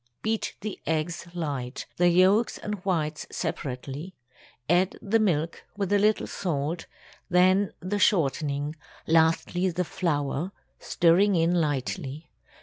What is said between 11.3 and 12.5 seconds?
in lightly.